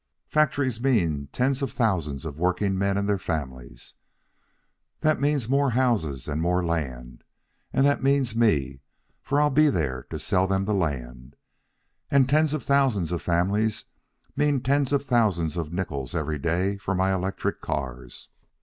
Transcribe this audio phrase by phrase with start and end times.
[0.31, 3.93] Factories mean tens of thousands of workingmen and their families.
[5.01, 7.23] That means more houses and more land,
[7.71, 8.81] and that means me,
[9.21, 11.35] for I'll be there to sell them the land.
[12.09, 13.85] And tens of thousands of families
[14.35, 18.29] means tens of thousands of nickels every day for my electric cars.